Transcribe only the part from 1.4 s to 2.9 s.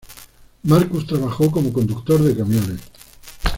como conductor de camiones.